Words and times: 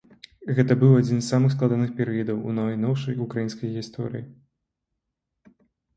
Гэта 0.59 0.77
быў 0.83 0.95
адзін 1.01 1.19
з 1.25 1.33
самых 1.33 1.53
складаных 1.57 1.91
перыядаў 2.01 2.37
у 2.47 2.55
найноўшай 2.61 3.21
украінскай 3.27 3.77
гісторыі. 3.77 5.51